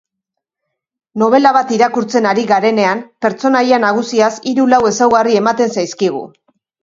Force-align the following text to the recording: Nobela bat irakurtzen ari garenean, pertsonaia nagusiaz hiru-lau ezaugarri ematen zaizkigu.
Nobela 1.23 1.51
bat 1.57 1.73
irakurtzen 1.75 2.27
ari 2.29 2.45
garenean, 2.53 3.03
pertsonaia 3.25 3.79
nagusiaz 3.85 4.33
hiru-lau 4.53 4.83
ezaugarri 4.93 5.39
ematen 5.43 5.77
zaizkigu. 5.77 6.25